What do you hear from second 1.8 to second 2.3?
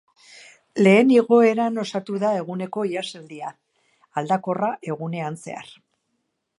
osatu